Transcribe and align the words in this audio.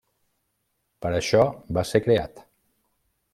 Per 1.05 1.11
això 1.19 1.43
va 1.79 1.85
ser 1.91 2.03
creat. 2.07 2.43